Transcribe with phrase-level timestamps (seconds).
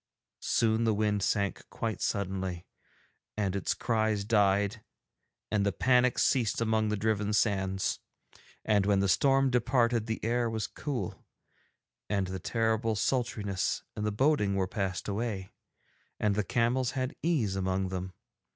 [0.47, 2.65] Soon the wind sank quite suddenly,
[3.37, 4.83] and its cries died,
[5.51, 7.99] and the panic ceased among the driven sands.
[8.65, 11.23] And when the storm departed the air was cool,
[12.09, 15.51] and the terrible sultriness and the boding were passed away,
[16.19, 18.13] and the camels had ease among them.